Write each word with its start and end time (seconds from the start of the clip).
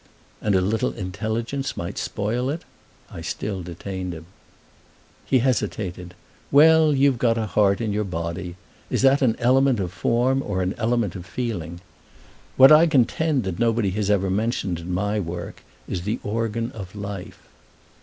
"And 0.41 0.55
a 0.55 0.61
little 0.61 0.93
intelligence 0.93 1.77
might 1.77 1.95
spoil 1.99 2.49
it?" 2.49 2.63
I 3.11 3.21
still 3.21 3.61
detained 3.61 4.13
him. 4.13 4.25
He 5.27 5.37
hesitated. 5.45 6.15
"Well, 6.51 6.91
you've 6.91 7.19
got 7.19 7.37
a 7.37 7.45
heart 7.45 7.79
in 7.79 7.93
your 7.93 8.03
body. 8.03 8.55
Is 8.89 9.03
that 9.03 9.21
an 9.21 9.35
element 9.37 9.79
of 9.79 9.93
form 9.93 10.41
or 10.41 10.63
an 10.63 10.73
element 10.79 11.15
of 11.15 11.27
feeling? 11.27 11.81
What 12.57 12.71
I 12.71 12.87
contend 12.87 13.43
that 13.43 13.59
nobody 13.59 13.91
has 13.91 14.09
ever 14.09 14.31
mentioned 14.31 14.79
in 14.79 14.91
my 14.91 15.19
work 15.19 15.61
is 15.87 16.01
the 16.01 16.19
organ 16.23 16.71
of 16.71 16.95
life." 16.95 17.47